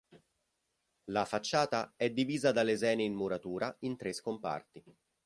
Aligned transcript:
La 1.11 1.25
facciata 1.25 1.93
è 1.95 2.09
divisa 2.09 2.51
da 2.51 2.63
lesene 2.63 3.03
in 3.03 3.13
muratura 3.13 3.77
in 3.81 3.97
tre 3.97 4.13
scomparti. 4.13 4.83